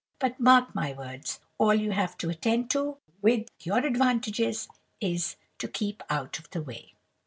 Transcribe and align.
but 0.17 0.39
mark 0.39 0.73
my 0.73 0.91
words:—all 0.93 1.75
you 1.75 1.91
have 1.91 2.17
to 2.17 2.31
attend 2.31 2.71
to, 2.71 2.97
with 3.21 3.45
your 3.59 3.85
advantages, 3.85 4.67
is, 4.99 5.35
to 5.59 5.67
keep 5.67 6.01
out 6.09 6.39
of 6.39 6.49
the 6.49 6.61
way. 6.63 6.95